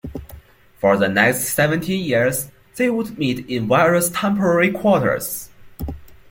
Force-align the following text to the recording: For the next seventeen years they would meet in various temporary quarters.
For 0.79 0.97
the 0.97 1.07
next 1.07 1.53
seventeen 1.53 2.03
years 2.03 2.49
they 2.75 2.89
would 2.89 3.19
meet 3.19 3.47
in 3.47 3.67
various 3.67 4.09
temporary 4.09 4.71
quarters. 4.71 5.49